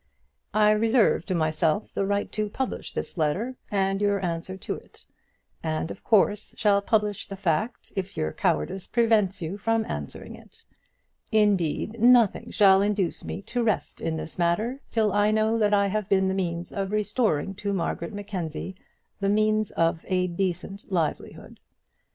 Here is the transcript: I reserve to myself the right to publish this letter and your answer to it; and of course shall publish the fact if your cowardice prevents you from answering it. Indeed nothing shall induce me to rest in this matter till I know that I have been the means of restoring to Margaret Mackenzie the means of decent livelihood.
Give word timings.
I 0.55 0.71
reserve 0.71 1.27
to 1.27 1.35
myself 1.35 1.93
the 1.93 2.07
right 2.07 2.31
to 2.31 2.49
publish 2.49 2.91
this 2.91 3.19
letter 3.19 3.55
and 3.69 4.01
your 4.01 4.19
answer 4.25 4.57
to 4.57 4.73
it; 4.73 5.05
and 5.61 5.91
of 5.91 6.03
course 6.03 6.55
shall 6.57 6.81
publish 6.81 7.27
the 7.27 7.35
fact 7.35 7.93
if 7.95 8.17
your 8.17 8.33
cowardice 8.33 8.87
prevents 8.87 9.43
you 9.43 9.59
from 9.59 9.85
answering 9.85 10.33
it. 10.35 10.63
Indeed 11.31 11.99
nothing 11.99 12.49
shall 12.49 12.81
induce 12.81 13.23
me 13.23 13.43
to 13.43 13.61
rest 13.61 14.01
in 14.01 14.17
this 14.17 14.39
matter 14.39 14.81
till 14.89 15.13
I 15.13 15.29
know 15.29 15.59
that 15.59 15.71
I 15.71 15.85
have 15.85 16.09
been 16.09 16.27
the 16.27 16.33
means 16.33 16.71
of 16.71 16.91
restoring 16.91 17.53
to 17.57 17.71
Margaret 17.71 18.11
Mackenzie 18.11 18.75
the 19.19 19.29
means 19.29 19.69
of 19.69 20.01
decent 20.07 20.91
livelihood. 20.91 21.59